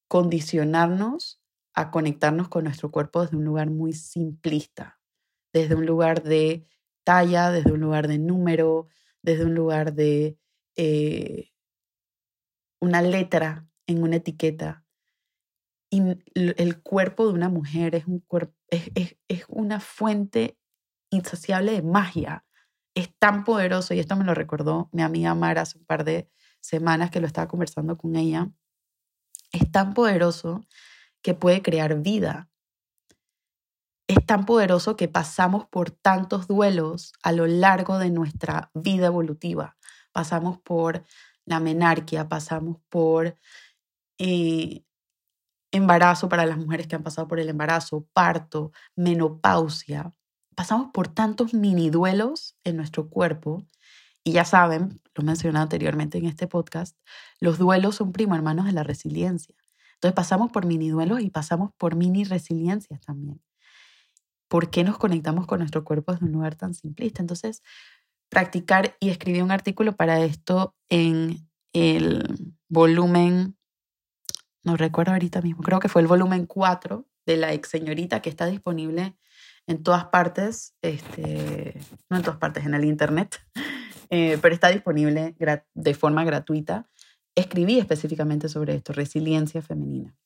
[0.09, 1.41] condicionarnos
[1.73, 4.99] a conectarnos con nuestro cuerpo desde un lugar muy simplista,
[5.53, 6.67] desde un lugar de
[7.05, 8.89] talla, desde un lugar de número,
[9.23, 10.37] desde un lugar de
[10.77, 11.53] eh,
[12.81, 14.85] una letra en una etiqueta.
[15.91, 16.03] Y
[16.35, 18.25] el cuerpo de una mujer es, un
[18.69, 20.57] es, es una fuente
[21.11, 22.45] insaciable de magia.
[22.95, 26.31] Es tan poderoso, y esto me lo recordó mi amiga Mara hace un par de
[26.61, 28.51] semanas que lo estaba conversando con ella.
[29.53, 30.65] Es tan poderoso
[31.23, 32.49] que puede crear vida.
[34.07, 39.77] Es tan poderoso que pasamos por tantos duelos a lo largo de nuestra vida evolutiva.
[40.13, 41.05] Pasamos por
[41.45, 43.37] la menarquia, pasamos por
[44.21, 44.85] eh,
[45.73, 50.13] embarazo para las mujeres que han pasado por el embarazo, parto, menopausia.
[50.55, 53.67] Pasamos por tantos mini duelos en nuestro cuerpo
[54.23, 56.99] y ya saben, lo mencioné anteriormente en este podcast,
[57.41, 59.55] los duelos son primo hermanos de la resiliencia.
[59.95, 63.41] Entonces pasamos por mini duelos y pasamos por mini resiliencias también.
[64.49, 67.23] ¿Por qué nos conectamos con nuestro cuerpo desde un lugar tan simplista?
[67.23, 67.63] Entonces,
[68.29, 73.57] practicar y escribí un artículo para esto en el volumen,
[74.65, 78.31] no recuerdo ahorita mismo, creo que fue el volumen 4 de la ex señorita que
[78.31, 79.17] está disponible
[79.67, 83.41] en todas partes, este, no en todas partes, en el internet,
[84.11, 85.37] eh, pero está disponible
[85.75, 86.91] de forma gratuita
[87.35, 90.17] escribí específicamente sobre esto, resiliencia femenina.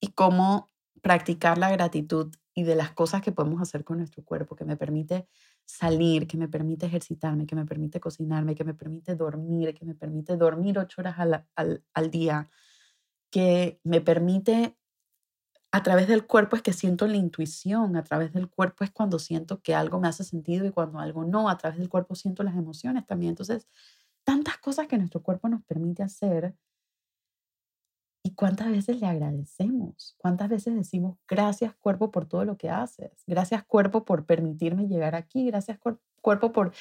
[0.00, 0.70] Y cómo
[1.02, 4.76] practicar la gratitud y de las cosas que podemos hacer con nuestro cuerpo, que me
[4.76, 5.28] permite
[5.66, 9.94] salir, que me permite ejercitarme, que me permite cocinarme, que me permite dormir, que me
[9.94, 12.48] permite dormir ocho horas al, al día,
[13.30, 14.76] que me permite
[15.72, 19.18] a través del cuerpo es que siento la intuición, a través del cuerpo es cuando
[19.18, 22.42] siento que algo me hace sentido y cuando algo no, a través del cuerpo siento
[22.42, 23.30] las emociones también.
[23.30, 23.66] Entonces,
[24.24, 26.54] tantas cosas que nuestro cuerpo nos permite hacer
[28.26, 33.22] y cuántas veces le agradecemos, cuántas veces decimos gracias cuerpo por todo lo que haces,
[33.24, 35.78] gracias cuerpo por permitirme llegar aquí, gracias
[36.20, 36.72] cuerpo por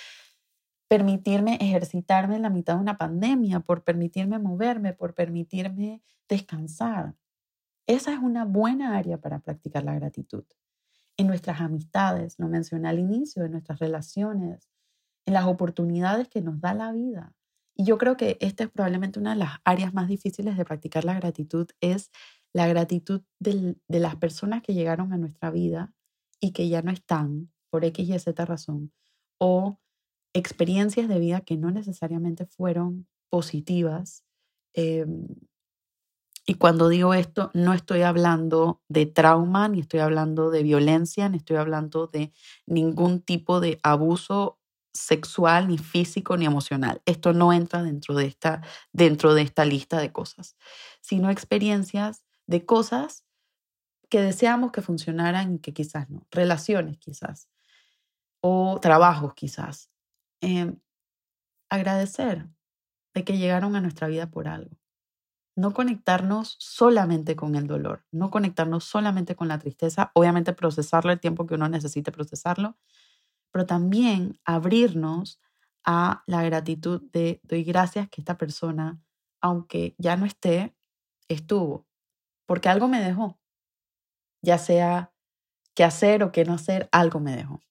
[0.87, 7.13] permitirme ejercitarme en la mitad de una pandemia, por permitirme moverme, por permitirme descansar.
[7.85, 10.45] Esa es una buena área para practicar la gratitud.
[11.15, 14.67] En nuestras amistades, lo mencioné al inicio, en nuestras relaciones,
[15.27, 17.35] en las oportunidades que nos da la vida.
[17.75, 21.03] Y yo creo que esta es probablemente una de las áreas más difíciles de practicar
[21.03, 22.11] la gratitud, es
[22.53, 25.93] la gratitud de las personas que llegaron a nuestra vida
[26.39, 28.93] y que ya no están por X y Z razón,
[29.37, 29.79] o
[30.33, 34.23] experiencias de vida que no necesariamente fueron positivas.
[34.73, 35.27] Em,
[36.45, 41.37] y cuando digo esto, no estoy hablando de trauma, ni estoy hablando de violencia, ni
[41.37, 42.31] estoy hablando de
[42.67, 44.59] ningún tipo de abuso
[44.95, 47.01] sexual, ni físico, ni emocional.
[47.05, 48.61] Esto no entra dentro de esta,
[48.93, 50.55] dentro de esta lista de cosas,
[51.01, 53.25] sino experiencias de cosas
[54.09, 56.27] que deseamos que funcionaran y que quizás no.
[56.31, 57.49] Relaciones quizás,
[58.41, 59.89] o trabajos quizás,
[60.41, 60.79] Em,
[61.69, 62.47] agradecer
[63.15, 64.77] de que llegaron a nuestra vida por algo.
[65.55, 71.19] No conectarnos solamente con el dolor, no conectarnos solamente con la tristeza, obviamente procesarlo el
[71.19, 72.77] tiempo que uno necesite procesarlo,
[73.55, 75.39] pero también abrirnos
[75.85, 78.99] a la gratitud de doy gracias que esta persona,
[79.39, 80.75] aunque ya no esté,
[81.29, 81.87] estuvo,
[82.45, 83.39] porque algo me dejó,
[84.41, 85.13] ya sea
[85.73, 87.61] qué hacer o qué no hacer, algo me dejó.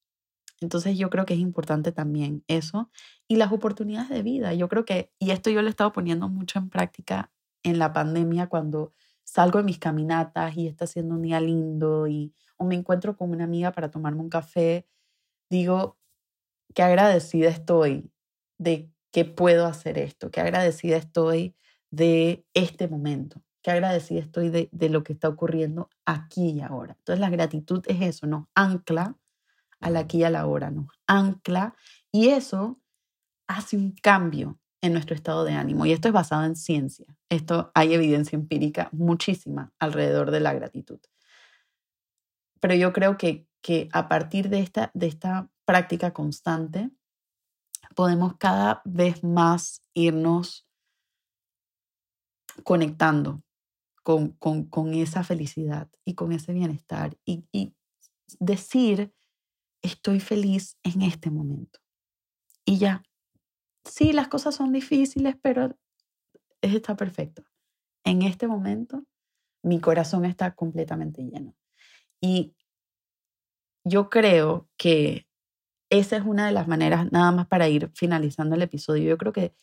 [0.63, 2.91] Entonces yo creo que es importante también eso
[3.29, 4.55] y las oportunidades de vida.
[4.55, 7.31] Yo creo que, y esto yo lo he estado poniendo mucho en práctica
[7.63, 12.33] en la pandemia cuando salgo de mis caminatas y está siendo un día lindo y
[12.57, 14.87] o me encuentro con una amiga para tomarme un café,
[15.55, 15.97] digo,
[16.75, 18.11] qué agradecida estoy
[18.59, 21.55] de que puedo hacer esto, qué agradecida estoy
[21.91, 26.97] de este momento, qué agradecida estoy de, de lo que está ocurriendo aquí y ahora.
[26.99, 29.17] Entonces la gratitud es eso, nos ancla
[29.81, 31.77] al aquí y a la hora, nos ancla
[32.11, 32.81] y eso
[33.47, 35.87] hace un cambio en nuestro estado de ánimo.
[35.87, 37.07] Y esto es basado en ciencia.
[37.31, 41.01] Esto hay evidencia empírica muchísima alrededor de la gratitud.
[42.61, 46.91] Pero yo creo que, que a partir de esta, de esta práctica constante,
[47.95, 50.69] podemos cada vez más irnos
[52.63, 53.43] conectando
[54.03, 57.75] con, con, con esa felicidad y con ese bienestar y, y
[58.39, 59.15] decir
[59.81, 61.81] estoy feliz en este momento.
[62.67, 63.03] Y ya,
[63.83, 65.75] sí, las cosas son difíciles, pero
[66.61, 67.45] está perfecto.
[68.05, 69.07] En este momento,
[69.63, 71.57] mi corazón está completamente lleno.
[72.21, 72.55] Y
[73.85, 75.27] yo creo que
[75.91, 79.33] esa es una de las maneras, nada más para ir finalizando el episodio, yo creo
[79.33, 79.55] que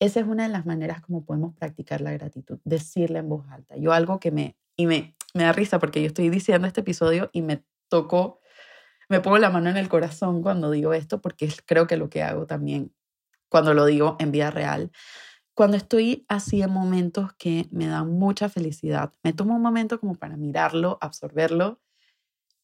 [0.00, 3.76] esa es una de las maneras como podemos practicar la gratitud, decirla en voz alta.
[3.76, 7.30] Yo algo que me, y me, me da risa porque yo estoy diciendo este episodio
[7.32, 8.40] y me tocó
[9.08, 12.22] me pongo la mano en el corazón cuando digo esto porque creo que lo que
[12.22, 12.92] hago también
[13.48, 14.90] cuando lo digo en vida real.
[15.54, 20.16] Cuando estoy así en momentos que me dan mucha felicidad, me tomo un momento como
[20.16, 21.80] para mirarlo, absorberlo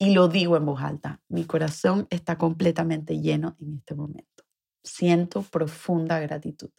[0.00, 1.20] y lo digo en voz alta.
[1.28, 4.44] Mi corazón está completamente lleno en este momento.
[4.82, 6.70] Siento profunda gratitud.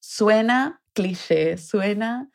[0.00, 2.28] Suena cliché, suena,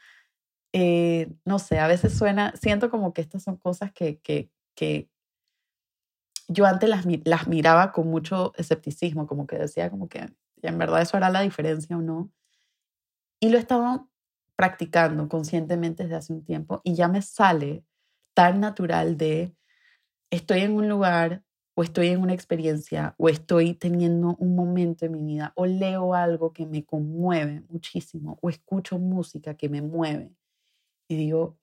[0.71, 5.09] eh, no sé, a veces suena, siento como que estas son cosas que, que, que
[6.47, 11.01] yo antes las, las miraba con mucho escepticismo, como que decía como que en verdad
[11.01, 12.31] eso hará la diferencia o no.
[13.41, 14.09] Y lo he estado
[14.55, 17.83] practicando conscientemente desde hace un tiempo y ya me sale
[18.33, 19.53] tan natural de
[20.33, 21.43] estoy en un lugar
[21.75, 26.15] o estoy en una experiencia o estoy teniendo un momento en mi vida o leo
[26.15, 30.31] algo que me conmueve muchísimo o escucho música que me mueve
[31.07, 31.57] y digo,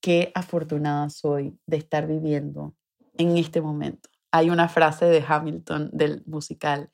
[0.00, 2.74] qué afortunada soy de estar viviendo
[3.14, 4.08] en este momento.
[4.30, 6.90] Hay una frase de Hamilton del musical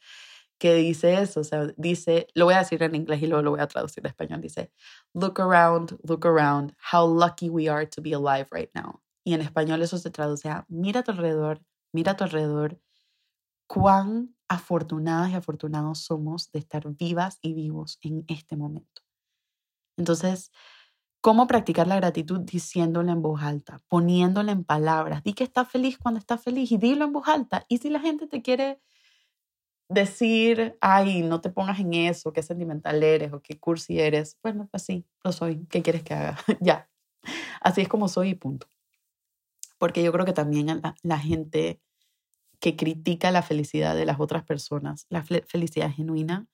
[0.59, 3.51] que dice eso, o sea, dice, lo voy a decir en inglés y luego lo
[3.51, 4.73] voy a traducir en español, dice,
[5.15, 9.01] look around, look around, how lucky we are to be alive right now.
[9.29, 11.61] Y en español eso se traduce a, mira a tu alrededor,
[11.93, 12.81] mira a tu alrededor,
[13.67, 19.03] cuán afortunadas y afortunados somos de estar vivas y vivos en este momento.
[19.99, 20.51] Entonces,
[21.21, 25.25] ¿Cómo practicar la gratitud diciéndola en voz alta, poniéndola en palabras?
[25.25, 27.67] Di que estás feliz cuando estás feliz y dilo en voz alta.
[27.69, 28.81] Y si la gente te quiere
[29.91, 34.69] decir, ay, no te pongas en eso, qué sentimental eres o qué cursi eres, bueno,
[34.71, 35.67] pues sí, lo soy.
[35.69, 36.39] ¿Qué quieres que haga?
[36.61, 36.89] ya.
[37.61, 38.69] Así es como soy y punto.
[39.79, 41.81] Porque yo creo que también la, gente
[42.61, 46.49] que critica la felicidad de las otras personas, la felicidad genuina,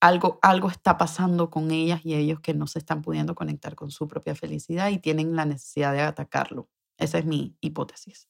[0.00, 3.90] algo, algo está pasando con ellas y ellos que no se están pudiendo conectar con
[3.90, 6.68] su propia felicidad y tienen la necesidad de atacarlo.
[6.98, 8.28] Esa es mi hipótesis.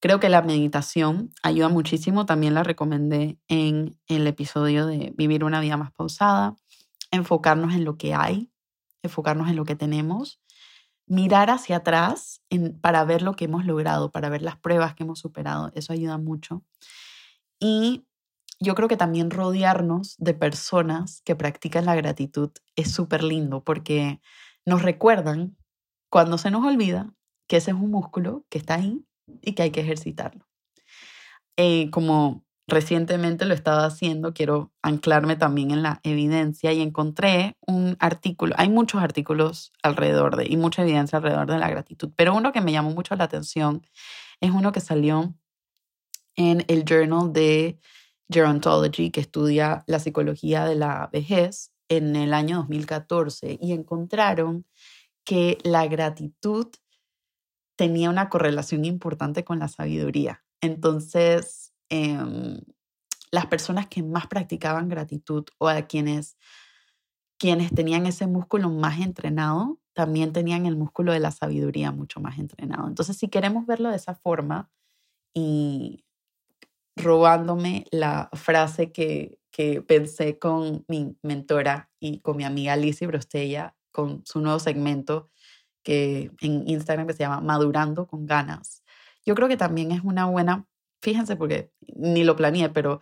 [0.00, 5.60] Creo que la meditación ayuda muchísimo, también la recomendé en el episodio de Vivir una
[5.60, 6.56] vida más pausada,
[7.10, 8.50] enfocarnos en lo que hay,
[9.02, 10.40] enfocarnos en lo que tenemos
[11.06, 12.42] mirar hacia atrás
[12.80, 15.70] para ver lo que hemos logrado, para ver las pruebas que hemos superado.
[15.74, 16.64] Eso ayuda mucho.
[17.60, 18.06] Y
[18.58, 24.20] yo creo que también rodearnos de personas que practican la gratitud es súper lindo porque
[24.64, 25.56] nos recuerdan
[26.10, 27.12] cuando se nos olvida
[27.46, 29.04] que ese es un músculo que está ahí
[29.42, 30.46] y que hay que ejercitarlo.
[31.56, 37.96] Eh, como recientemente lo estaba haciendo, quiero anclarme también en la evidencia y encontré un
[38.00, 42.52] artículo, hay muchos artículos alrededor de y mucha evidencia alrededor de la gratitud, pero uno
[42.52, 43.86] que me llamó mucho la atención
[44.40, 45.34] es uno que salió
[46.36, 47.78] en el Journal de
[48.30, 54.66] Gerontology, que estudia la psicología de la vejez en el año 2014 y encontraron
[55.24, 56.68] que la gratitud
[57.76, 60.44] tenía una correlación importante con la sabiduría.
[60.60, 62.60] Entonces, Em,
[63.30, 66.36] las personas que más practicaban gratitud o a quienes,
[67.38, 72.38] quienes tenían ese músculo más entrenado, también tenían el músculo de la sabiduría mucho más
[72.38, 72.86] entrenado.
[72.88, 74.70] Entonces, si queremos verlo de esa forma
[75.34, 76.04] y
[76.96, 83.76] robándome la frase que, que pensé con mi mentora y con mi amiga Lizzie Brostella,
[83.92, 85.30] con su nuevo segmento
[85.82, 88.82] que en Instagram que se llama Madurando con ganas.
[89.24, 90.66] Yo creo que también es una buena
[91.00, 93.00] fíjense porque ni lo planeé, pero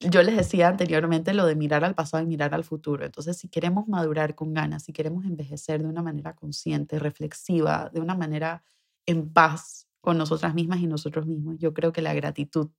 [0.00, 3.04] yo les decía anteriormente lo de mirar al pasado y mirar al futuro.
[3.04, 8.00] Entonces, si queremos madurar con ganas, si queremos envejecer de una manera consciente, reflexiva, de
[8.00, 8.64] una manera
[9.06, 12.70] en paz con nosotras mismas y nosotros mismos, yo creo que la gratitud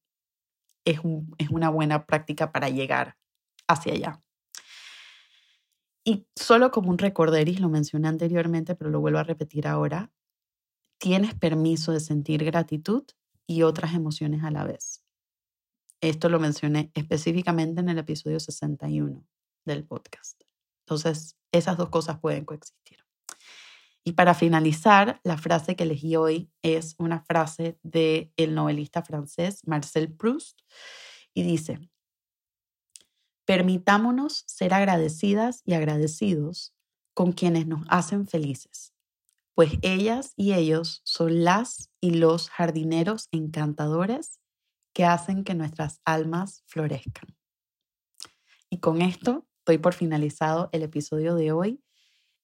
[0.85, 0.99] es,
[1.37, 3.15] es una buena práctica para llegar
[3.67, 4.21] hacia allá.
[6.05, 10.11] Y solo como un recorderis, lo mencioné anteriormente, pero lo vuelvo a repetir ahora,
[10.97, 13.05] tienes permiso de sentir gratitud
[13.47, 15.03] y otras emociones a la vez.
[16.01, 19.25] Esto lo mencioné específicamente en el episodio 61
[19.65, 20.41] del podcast.
[20.81, 23.03] Entonces, esas dos cosas pueden coexistir.
[24.03, 29.65] Y para finalizar, la frase que elegí hoy es una frase del el novelista francés
[29.65, 30.59] Marcel Proust
[31.33, 31.79] y dice,
[33.45, 36.73] permitámonos ser agradecidas y agradecidos
[37.13, 38.92] con quienes nos hacen felices
[39.55, 44.39] pues ellas y ellos son las y los jardineros encantadores
[44.93, 47.35] que hacen que nuestras almas florezcan.
[48.69, 51.83] Y con esto doy por finalizado el episodio de hoy.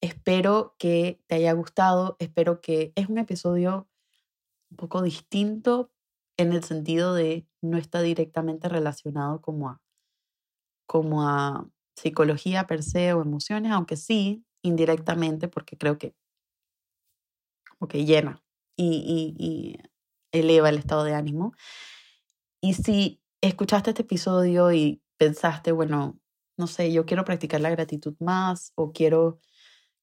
[0.01, 3.89] Espero que te haya gustado, espero que es un episodio
[4.71, 5.91] un poco distinto
[6.37, 9.81] en el sentido de no está directamente relacionado como a,
[10.85, 16.15] como a psicología per se o emociones, aunque sí indirectamente, porque creo que
[17.87, 18.43] que llena
[18.75, 19.77] y,
[20.31, 21.53] eleva el estado de ánimo.
[22.61, 26.19] Y si escuchaste este episodio y pensaste, bueno,
[26.57, 29.39] no sé, yo quiero practicar la gratitud más o quiero,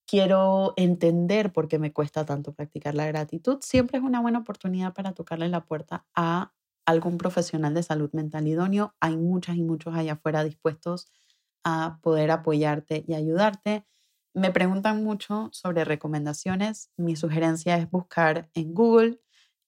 [0.07, 4.95] quiero entender por qué me cuesta tanto practicar la gratitud, siempre es una buena oportunidad
[4.95, 6.53] para tocarle la puerta a
[6.87, 8.95] algún profesional de salud mental idóneo.
[9.01, 11.09] Hay muchas y muchos allá afuera dispuestos
[11.64, 13.85] a poder apoyarte y ayudarte.
[14.37, 16.91] Me preguntan mucho sobre recomendaciones.
[16.99, 19.18] Mi sugerencia es buscar en Google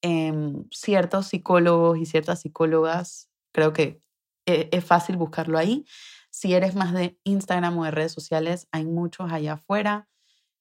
[0.02, 3.30] em, ciertos psicólogos y ciertas psicólogas.
[3.50, 3.98] Creo que
[4.44, 5.86] e, es fácil buscarlo ahí.
[6.30, 10.06] Si eres más de Instagram o de redes sociales, hay muchos allá afuera.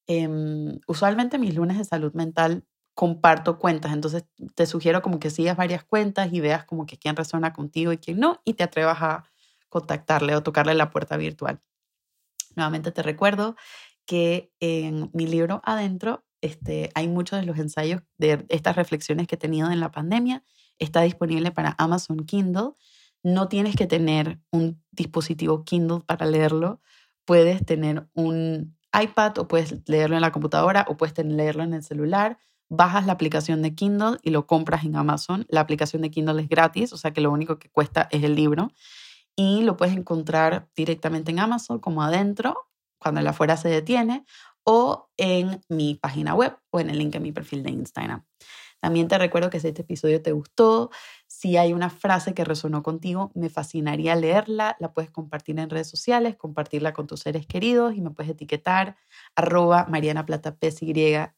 [0.06, 5.56] Em, usualmente mis lunes de salud mental comparto cuentas, entonces te sugiero como que sigas
[5.58, 8.98] varias cuentas y veas como que quién resuena contigo y quién no y te atrevas
[9.02, 9.24] a
[9.68, 11.60] contactarle o tocarle la puerta virtual.
[12.56, 13.56] Nuevamente te recuerdo
[14.08, 19.34] que en mi libro adentro este, hay muchos de los ensayos de estas reflexiones que
[19.34, 20.42] he tenido en la pandemia.
[20.78, 22.70] Está disponible para Amazon Kindle.
[23.22, 26.80] No tienes que tener un dispositivo Kindle para leerlo.
[27.26, 31.82] Puedes tener un iPad o puedes leerlo en la computadora o puedes leerlo en el
[31.82, 32.38] celular.
[32.70, 35.44] Bajas la aplicación de Kindle y lo compras en Amazon.
[35.50, 38.34] La aplicación de Kindle es gratis, o sea que lo único que cuesta es el
[38.36, 38.72] libro.
[39.36, 42.68] Y lo puedes encontrar directamente en Amazon como adentro
[42.98, 44.24] cuando el afuera se detiene,
[44.64, 48.24] o en mi página web o en el link en mi perfil de Instagram.
[48.80, 50.90] También te recuerdo que si este episodio te gustó,
[51.26, 55.88] si hay una frase que resonó contigo, me fascinaría leerla, la puedes compartir en redes
[55.88, 58.96] sociales, compartirla con tus seres queridos y me puedes etiquetar
[59.34, 60.24] arroba Mariana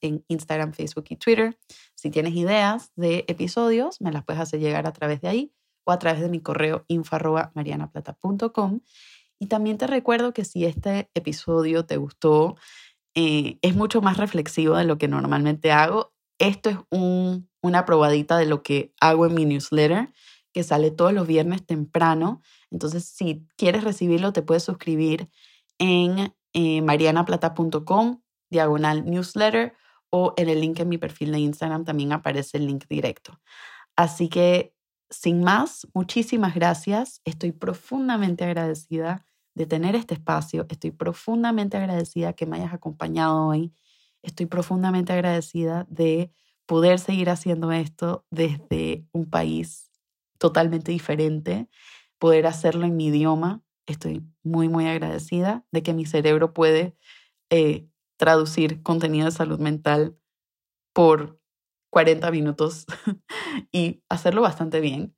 [0.00, 1.58] en Instagram, Facebook y Twitter.
[1.94, 5.54] Si tienes ideas de episodios, me las puedes hacer llegar a través de ahí
[5.84, 8.80] o a través de mi correo info arroba marianaplata.com.
[9.40, 12.56] Y también te recuerdo que si este episodio te gustó,
[13.14, 16.78] eh, es mucho más reflexivo de lo que normalmente hago esto es
[17.62, 20.12] una probadita de lo que hago en mi newsletter,
[20.52, 22.40] que sale todos los viernes temprano.
[22.70, 25.28] Entonces, si quieres recibirlo, te puedes suscribir
[25.78, 29.74] en eh, marianaplata.com, diagonal newsletter,
[30.08, 33.38] o en el link en mi perfil de Instagram también aparece el link directo.
[33.94, 34.74] Así que,
[35.10, 37.20] sin más, muchísimas gracias.
[37.24, 39.26] Estoy profundamente agradecida
[39.60, 40.66] de tener este espacio.
[40.70, 43.72] Estoy profundamente agradecida que me hayas acompañado hoy
[44.22, 46.32] Estoy profundamente agradecida de
[46.66, 49.90] poder seguir haciendo esto desde un país
[50.38, 51.68] totalmente diferente,
[52.18, 53.62] poder hacerlo en mi idioma.
[53.86, 56.94] Estoy muy, muy agradecida de que mi cerebro puede
[57.50, 57.88] eh,
[58.18, 60.16] traducir contenido de salud mental
[60.92, 61.40] por
[61.90, 62.86] 40 minutos
[63.72, 65.14] y hacerlo bastante bien.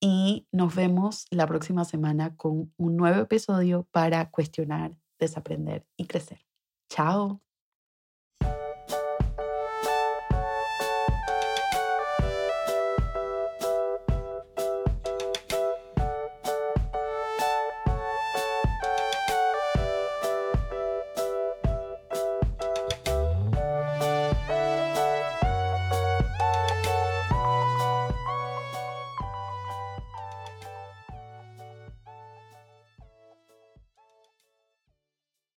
[0.00, 6.44] Y nos vemos la próxima semana con un nuevo episodio para cuestionar, desaprender y crecer.
[6.88, 7.43] Chao.